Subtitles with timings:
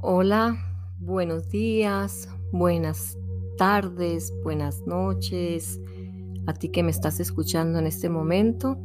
[0.00, 0.56] Hola,
[1.00, 3.18] buenos días, buenas
[3.56, 5.80] tardes, buenas noches.
[6.46, 8.78] A ti que me estás escuchando en este momento,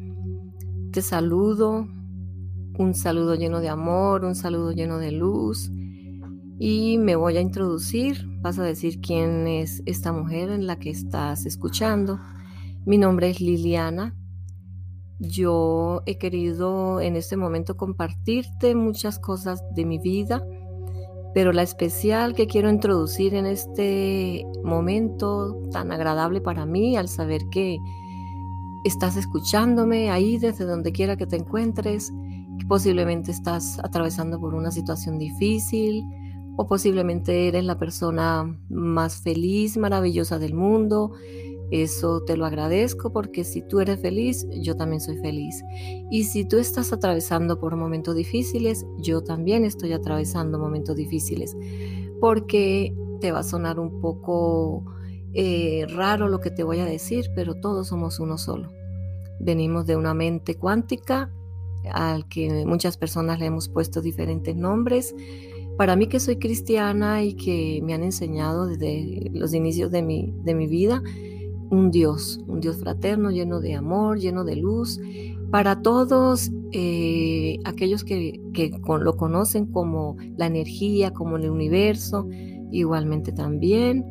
[0.91, 1.87] te saludo,
[2.79, 5.69] un saludo lleno de amor, un saludo lleno de luz.
[6.57, 10.89] Y me voy a introducir, vas a decir quién es esta mujer en la que
[10.89, 12.19] estás escuchando.
[12.87, 14.15] Mi nombre es Liliana.
[15.19, 20.43] Yo he querido en este momento compartirte muchas cosas de mi vida
[21.33, 27.49] pero la especial que quiero introducir en este momento tan agradable para mí al saber
[27.49, 27.79] que
[28.83, 32.11] estás escuchándome ahí desde donde quiera que te encuentres,
[32.59, 36.05] que posiblemente estás atravesando por una situación difícil
[36.55, 41.13] o posiblemente eres la persona más feliz, maravillosa del mundo
[41.71, 45.63] eso te lo agradezco porque si tú eres feliz, yo también soy feliz.
[46.11, 51.55] Y si tú estás atravesando por momentos difíciles, yo también estoy atravesando momentos difíciles.
[52.19, 54.83] Porque te va a sonar un poco
[55.33, 58.69] eh, raro lo que te voy a decir, pero todos somos uno solo.
[59.39, 61.31] Venimos de una mente cuántica
[61.91, 65.15] al que muchas personas le hemos puesto diferentes nombres.
[65.77, 70.33] Para mí que soy cristiana y que me han enseñado desde los inicios de mi,
[70.43, 71.01] de mi vida,
[71.73, 74.99] un Dios, un Dios fraterno, lleno de amor, lleno de luz,
[75.49, 78.39] para todos eh, aquellos que,
[78.87, 82.27] lo conocen como la energía, como el universo,
[82.71, 84.05] igualmente también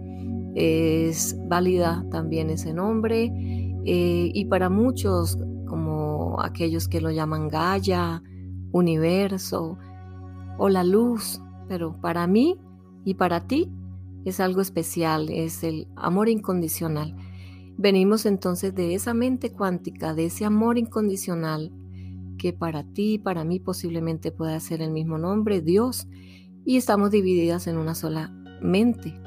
[0.55, 3.33] es válida también ese nombre,
[3.85, 8.23] eh, y para muchos como aquellos que lo llaman Gaia,
[8.73, 9.79] universo
[10.59, 12.59] o la luz, pero para mí
[13.05, 13.71] y para ti
[14.25, 17.17] es algo especial, es el amor incondicional.
[17.83, 21.73] Venimos entonces de esa mente cuántica, de ese amor incondicional
[22.39, 26.07] que para ti y para mí posiblemente pueda ser el mismo nombre, Dios,
[26.65, 29.21] y estamos divididas en una sola mente.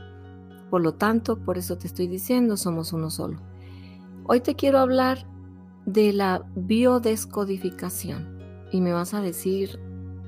[0.69, 3.41] Por lo tanto, por eso te estoy diciendo, somos uno solo.
[4.23, 5.27] Hoy te quiero hablar
[5.85, 8.39] de la biodescodificación
[8.71, 9.81] y me vas a decir,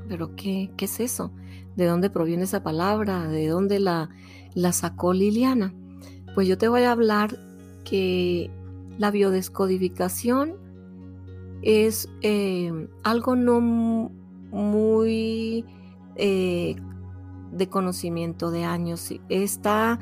[0.09, 1.31] pero ¿qué, qué es eso?
[1.77, 3.29] ¿De dónde proviene esa palabra?
[3.29, 4.09] ¿De dónde la,
[4.53, 5.73] la sacó Liliana?
[6.35, 7.46] Pues yo te voy a hablar
[7.89, 8.51] que
[8.97, 10.55] la biodescodificación
[11.61, 13.61] es eh, algo no
[14.51, 15.63] muy
[16.15, 16.75] eh,
[17.51, 19.13] de conocimiento de años.
[19.29, 19.99] Está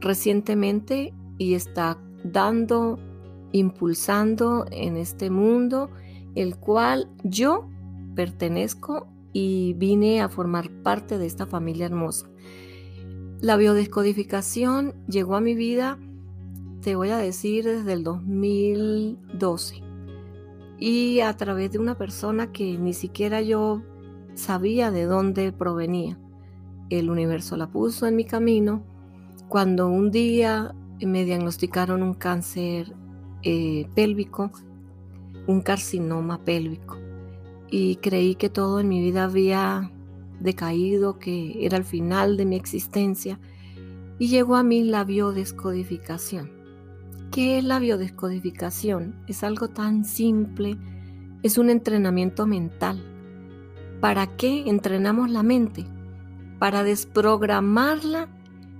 [0.00, 2.98] recientemente y está dando,
[3.52, 5.90] impulsando en este mundo,
[6.34, 7.68] el cual yo
[8.14, 12.30] pertenezco y vine a formar parte de esta familia hermosa.
[13.40, 15.98] La biodescodificación llegó a mi vida
[16.80, 19.82] te voy a decir desde el 2012
[20.78, 23.82] y a través de una persona que ni siquiera yo
[24.34, 26.18] sabía de dónde provenía.
[26.88, 28.82] El universo la puso en mi camino.
[29.48, 32.94] Cuando un día me diagnosticaron un cáncer
[33.42, 34.50] eh, pélvico,
[35.46, 36.96] un carcinoma pélvico.
[37.70, 39.92] Y creí que todo en mi vida había
[40.40, 43.38] decaído, que era el final de mi existencia.
[44.18, 46.59] Y llegó a mí la biodescodificación
[47.30, 49.14] ¿Qué es la biodescodificación?
[49.28, 50.76] Es algo tan simple,
[51.44, 53.00] es un entrenamiento mental.
[54.00, 55.86] ¿Para qué entrenamos la mente?
[56.58, 58.28] Para desprogramarla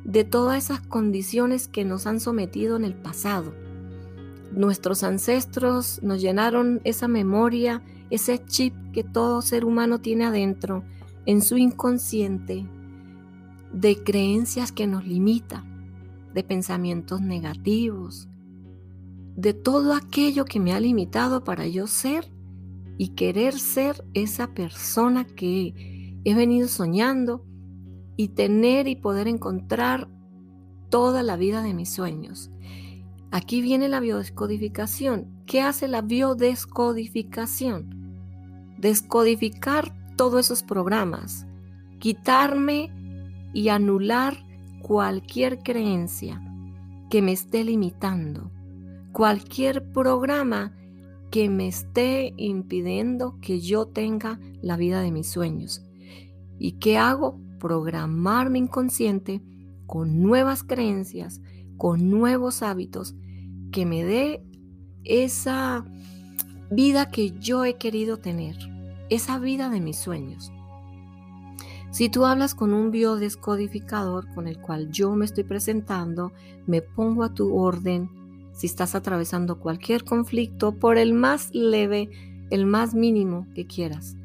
[0.05, 3.55] de todas esas condiciones que nos han sometido en el pasado.
[4.51, 10.83] Nuestros ancestros nos llenaron esa memoria, ese chip que todo ser humano tiene adentro,
[11.25, 12.67] en su inconsciente,
[13.73, 15.63] de creencias que nos limitan,
[16.35, 18.27] de pensamientos negativos,
[19.37, 22.31] de todo aquello que me ha limitado para yo ser
[22.99, 27.45] y querer ser esa persona que he venido soñando
[28.17, 30.09] y tener y poder encontrar
[30.91, 32.51] toda la vida de mis sueños.
[33.31, 35.43] Aquí viene la biodescodificación.
[35.47, 38.75] ¿Qué hace la biodescodificación?
[38.77, 41.47] Descodificar todos esos programas,
[41.99, 42.93] quitarme
[43.55, 44.45] y anular
[44.83, 46.43] cualquier creencia
[47.09, 48.51] que me esté limitando
[49.13, 50.77] cualquier programa
[51.31, 55.85] que me esté impidiendo que yo tenga la vida de mis sueños.
[56.59, 57.39] ¿Y qué hago?
[57.59, 59.43] Programar mi inconsciente
[59.87, 61.41] con nuevas creencias,
[61.77, 63.15] con nuevos hábitos
[63.73, 64.45] que me dé
[65.05, 65.85] esa
[66.71, 68.57] vida que yo he querido tener,
[69.09, 70.53] esa vida de mis sueños.
[71.91, 76.33] Si tú hablas con un biodescodificador con el cual yo me estoy presentando,
[76.67, 78.09] me pongo a tu orden,
[78.53, 82.11] si estás atravesando cualquier conflicto, por el más leve,
[82.51, 84.17] el más mínimo que quieras.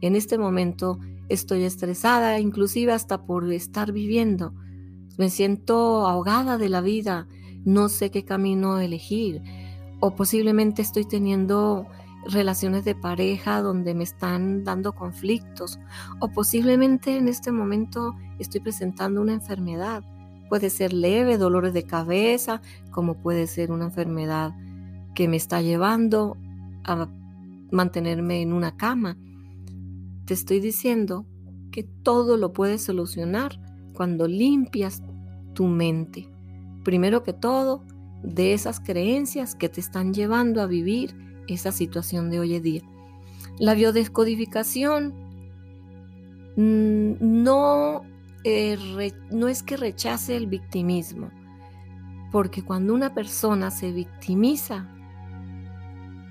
[0.00, 0.98] En este momento
[1.28, 4.52] estoy estresada, inclusive hasta por estar viviendo.
[5.18, 7.26] Me siento ahogada de la vida,
[7.64, 9.42] no sé qué camino elegir.
[10.00, 11.86] O posiblemente estoy teniendo
[12.28, 15.78] relaciones de pareja donde me están dando conflictos.
[16.20, 20.04] O posiblemente en este momento estoy presentando una enfermedad.
[20.48, 24.54] Puede ser leve, dolores de cabeza, como puede ser una enfermedad
[25.14, 26.36] que me está llevando
[26.84, 27.08] a
[27.70, 29.16] mantenerme en una cama.
[30.24, 31.26] Te estoy diciendo
[31.70, 33.60] que todo lo puedes solucionar
[33.92, 35.02] cuando limpias
[35.54, 36.28] tu mente.
[36.84, 37.82] Primero que todo,
[38.22, 41.14] de esas creencias que te están llevando a vivir
[41.48, 42.82] esa situación de hoy en día.
[43.58, 45.14] La biodescodificación
[46.56, 48.02] mm, no,
[48.48, 51.32] eh, no es que rechace el victimismo,
[52.30, 54.88] porque cuando una persona se victimiza,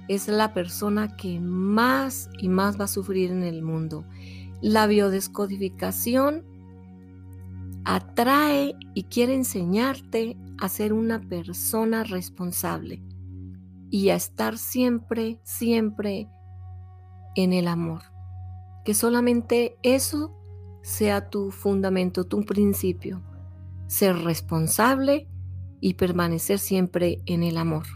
[0.07, 4.05] es la persona que más y más va a sufrir en el mundo.
[4.61, 6.45] La biodescodificación
[7.83, 13.03] atrae y quiere enseñarte a ser una persona responsable
[13.89, 16.29] y a estar siempre, siempre
[17.35, 18.03] en el amor.
[18.85, 20.33] Que solamente eso
[20.85, 23.23] sea tu fundamento, tu principio.
[23.87, 25.27] Ser responsable
[25.81, 27.87] y permanecer siempre en el amor.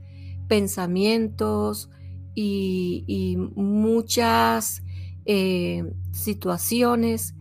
[0.48, 1.90] pensamientos
[2.34, 4.82] y, muchas
[5.24, 7.34] eh, situaciones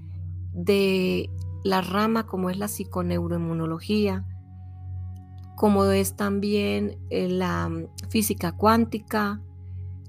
[0.53, 1.29] de
[1.63, 4.25] la rama como es la psiconeuroinmunología,
[5.55, 7.69] como es también eh, la
[8.09, 9.41] física cuántica,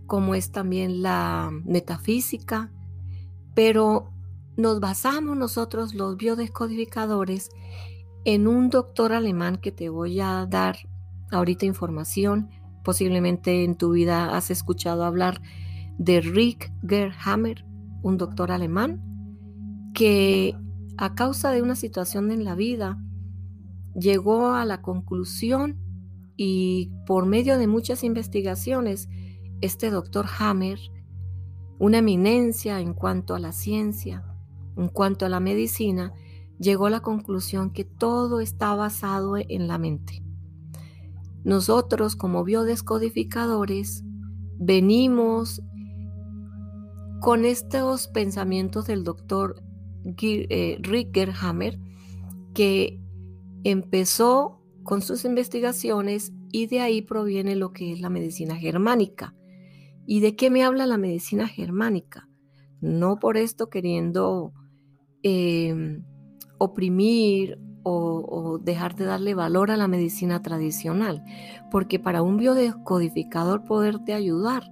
[0.06, 2.70] como es también la metafísica,
[3.54, 4.10] pero
[4.56, 7.50] nos basamos nosotros los biodescodificadores
[8.24, 10.76] en un doctor alemán que te voy a dar
[11.30, 12.50] ahorita información.
[12.84, 15.40] Posiblemente en tu vida has escuchado hablar
[15.98, 17.64] de Rick Gerhammer,
[18.02, 19.02] un doctor alemán,
[19.94, 20.56] que
[20.96, 22.98] a causa de una situación en la vida
[23.94, 25.78] llegó a la conclusión
[26.36, 29.08] y por medio de muchas investigaciones
[29.60, 30.78] este doctor Hammer,
[31.78, 34.24] una eminencia en cuanto a la ciencia,
[34.76, 36.12] en cuanto a la medicina,
[36.58, 40.22] llegó a la conclusión que todo está basado en la mente.
[41.44, 44.04] Nosotros como biodescodificadores
[44.58, 45.60] venimos
[47.20, 49.62] con estos pensamientos del doctor
[50.04, 51.78] eh, Rick Hammer,
[52.54, 53.01] que
[53.64, 59.34] empezó con sus investigaciones y de ahí proviene lo que es la medicina germánica.
[60.06, 62.28] ¿Y de qué me habla la medicina germánica?
[62.80, 64.52] No por esto queriendo
[65.22, 66.04] em,
[66.58, 71.24] oprimir o, o, dejar de darle valor a la medicina tradicional,
[71.70, 74.64] porque para un biodescodificador poderte ayudar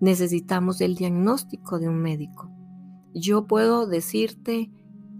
[0.00, 2.50] necesitamos el diagnóstico de un médico.
[3.14, 4.70] Yo puedo decirte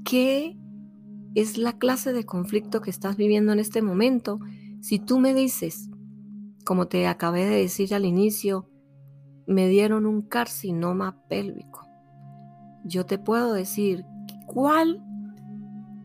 [0.05, 0.57] qué
[1.37, 4.41] es la clase de conflicto que estás viviendo en este momento
[4.81, 5.91] si tú me dices,
[6.65, 8.71] como te acabé de decir al inicio,
[9.47, 11.87] me dieron un carcinoma pélvico.
[12.85, 14.07] Yo te puedo decir
[14.47, 15.05] cuál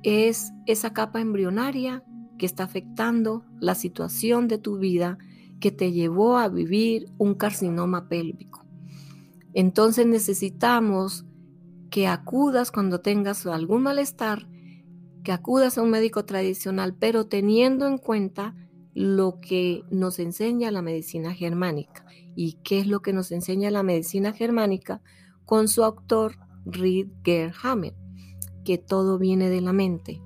[0.03, 2.03] es esa capa embrionaria
[2.37, 5.17] que está afectando la situación de tu vida
[5.61, 8.65] que te llevó a vivir un carcinoma pélvico.
[9.53, 11.25] Entonces necesitamos
[11.89, 14.50] que acudas cuando tengas algún malestar,
[15.23, 18.55] que acudas a un médico tradicional, pero teniendo en cuenta
[18.93, 22.05] lo que nos enseña la medicina germánica.
[22.35, 25.01] ¿Y qué es lo que nos enseña la medicina germánica?
[25.45, 27.95] Con su autor Riedger Hammer,
[28.63, 30.21] que todo viene de la mente,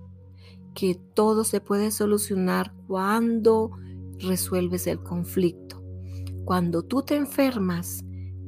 [0.74, 3.72] que todo se puede solucionar cuando
[4.20, 5.82] resuelves el conflicto.
[6.44, 8.04] Cuando tú te enfermas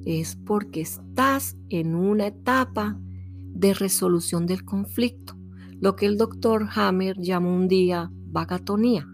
[0.06, 5.37] es porque estás en una etapa de resolución del conflicto,
[5.79, 9.07] lo que el doctor Hammer llamó un día vagatonía.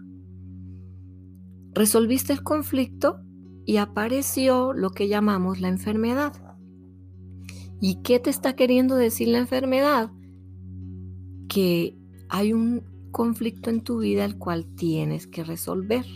[1.74, 3.20] Resolviste el conflicto
[3.66, 6.32] y apareció lo que llamamos la enfermedad.
[7.80, 10.10] ¿Y qué te está queriendo decir la enfermedad?
[11.48, 16.06] Que hay un conflicto en tu vida el cual tienes que resolver.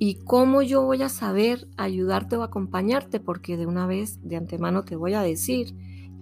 [0.00, 3.20] ¿Y cómo yo voy a saber ayudarte o acompañarte?
[3.20, 5.74] Porque de una vez, de antemano, te voy a decir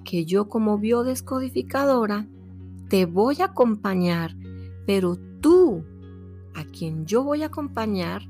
[0.04, 2.28] que yo como biodescodificadora
[2.88, 4.36] te voy a acompañar,
[4.86, 5.84] pero tú,
[6.54, 8.22] a quien yo voy a acompañar,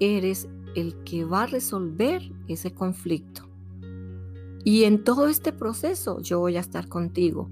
[0.00, 3.48] eres el que va a resolver ese conflicto.
[4.64, 7.50] Y en todo este proceso yo voy a estar contigo.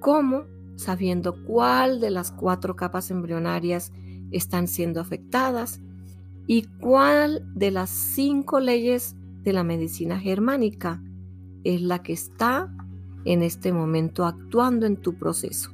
[0.00, 0.44] ¿Cómo?
[0.76, 3.92] Sabiendo cuál de las cuatro capas embrionarias
[4.32, 5.80] están siendo afectadas
[6.46, 11.02] y cuál de las cinco leyes de la medicina germánica
[11.62, 12.74] es la que está
[13.24, 15.70] en este momento actuando en tu proceso.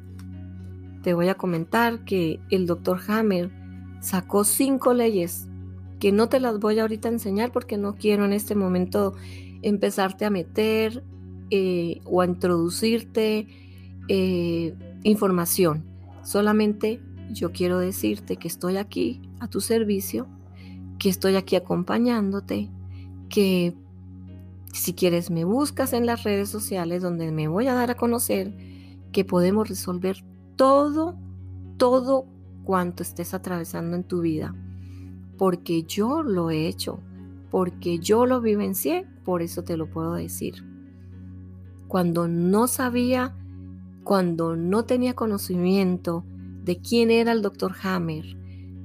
[1.03, 3.51] Te voy a comentar que el doctor Hammer
[4.01, 5.49] sacó cinco leyes
[5.99, 9.15] que no te las voy a ahorita enseñar porque no quiero en este momento
[9.63, 11.05] empezarte a meter
[11.51, 13.47] eh, o a introducirte
[14.09, 15.85] eh, información.
[16.23, 20.27] Solamente yo quiero decirte que estoy aquí a tu servicio,
[20.99, 22.71] que estoy aquí acompañándote,
[23.29, 23.75] que
[24.73, 28.55] si quieres me buscas en las redes sociales donde me voy a dar a conocer
[29.13, 30.25] que podemos resolver
[30.57, 31.17] todo,
[31.77, 32.27] todo
[32.65, 34.55] cuanto estés atravesando en tu vida
[35.41, 37.01] porque yo lo he hecho,
[37.51, 40.67] porque yo lo vivencié, por eso te lo puedo decir.
[41.89, 43.35] Cuando no sabía,
[44.05, 46.27] cuando no tenía conocimiento
[46.63, 48.37] de quién era el doctor Hammer,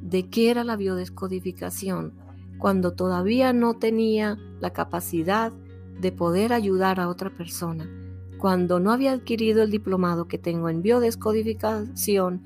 [0.01, 2.13] de qué era la biodescodificación,
[2.57, 5.51] cuando todavía no tenía la capacidad
[5.99, 7.89] de poder ayudar a otra persona,
[8.37, 12.43] cuando no había adquirido el diplomado que tengo en biodescodificación,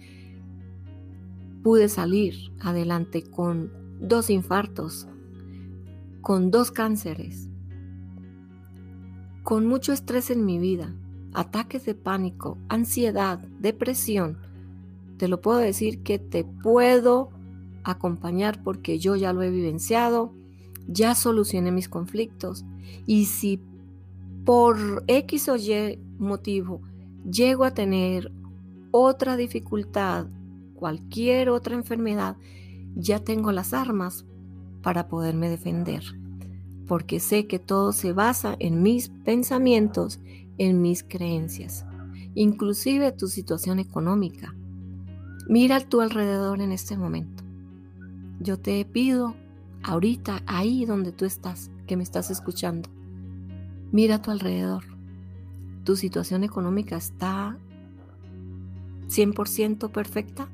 [1.63, 5.07] pude salir adelante con dos infartos,
[6.21, 7.49] con dos cánceres,
[9.43, 10.95] con mucho estrés en mi vida,
[11.33, 14.37] ataques de pánico, ansiedad, depresión.
[15.17, 17.29] Te lo puedo decir que te puedo
[17.83, 20.33] acompañar porque yo ya lo he vivenciado,
[20.89, 22.65] ya solucioné mis conflictos
[23.05, 23.61] y si
[24.43, 26.81] por X o Y motivo
[27.29, 28.31] llego a tener
[28.91, 30.25] otra dificultad,
[30.73, 32.37] cualquier otra enfermedad,
[32.95, 34.25] ya tengo las armas
[34.81, 36.03] para poderme defender,
[36.87, 40.19] porque sé que todo se basa en mis pensamientos,
[40.57, 41.85] en mis creencias,
[42.33, 44.55] inclusive tu situación económica.
[45.47, 47.43] Mira a tu alrededor en este momento.
[48.39, 49.35] Yo te pido
[49.83, 52.89] ahorita, ahí donde tú estás, que me estás escuchando,
[53.91, 54.83] mira a tu alrededor.
[55.83, 57.57] ¿Tu situación económica está
[59.07, 60.49] 100% perfecta?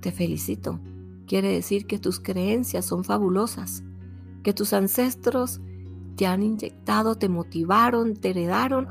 [0.00, 0.80] Te felicito
[1.30, 3.84] Quiere decir que tus creencias son fabulosas,
[4.42, 5.60] que tus ancestros
[6.16, 8.88] te han inyectado, te motivaron, te heredaron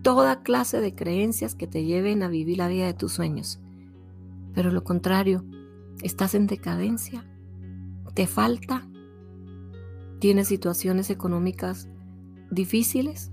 [0.00, 3.60] toda clase de creencias que te lleven a vivir la vida de tus sueños.
[4.54, 5.44] Pero lo contrario,
[6.00, 7.26] estás en decadencia,
[8.16, 8.88] te falta,
[10.20, 11.86] tienes situaciones económicas
[12.50, 13.30] difíciles,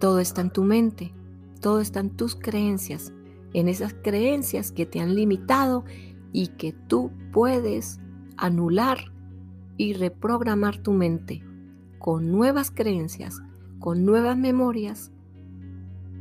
[0.00, 1.14] todo está en tu mente,
[1.60, 3.12] todo está en tus creencias,
[3.54, 5.84] en esas creencias que te han limitado
[6.32, 8.00] y que tú puedes
[8.36, 9.12] anular
[9.76, 11.44] y reprogramar tu mente
[12.00, 13.40] con nuevas creencias,
[13.78, 15.12] con nuevas memorias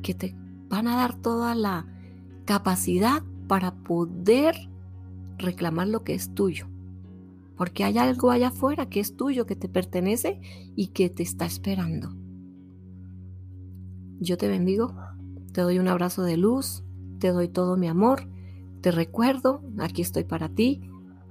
[0.04, 0.36] que te
[0.70, 1.88] van a dar toda la
[2.46, 4.70] capacidad para poder
[5.40, 6.68] reclamar lo que es tuyo.
[7.58, 10.40] Porque hay algo allá afuera que es tuyo, que te pertenece
[10.76, 12.16] y que te está esperando.
[14.20, 14.96] Yo te bendigo,
[15.52, 16.84] te doy un abrazo de luz,
[17.20, 18.28] te doy todo mi amor
[18.82, 20.82] te recuerdo, aquí estoy para ti.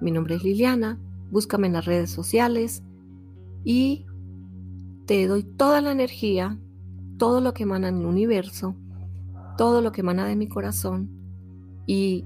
[0.01, 0.99] Mi nombre es Liliana.
[1.31, 2.83] Búscame en las redes sociales
[3.65, 4.05] y
[5.07, 6.59] te doy toda la energía,
[7.19, 8.77] todo lo que emana en el universo,
[9.57, 11.09] todo lo que emana de mi corazón
[11.87, 12.25] y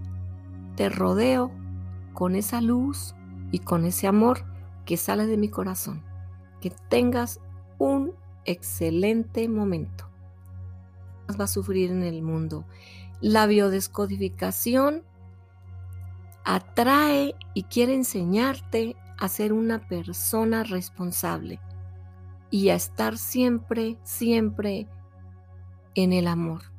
[0.77, 1.53] te rodeo
[2.13, 3.15] con esa luz
[3.51, 4.45] y con ese amor
[4.85, 6.03] que sale de mi corazón.
[6.61, 7.41] Que tengas
[7.79, 8.13] un
[8.45, 10.09] excelente momento.
[11.39, 12.65] Va a sufrir en el mundo.
[13.21, 15.05] La biodescodificación
[16.45, 21.61] atrae y quiere enseñarte a ser una persona responsable
[22.51, 24.89] y a estar siempre, siempre
[25.95, 26.70] en el amor.